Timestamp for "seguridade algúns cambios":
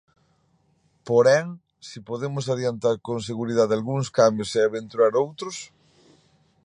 3.29-4.49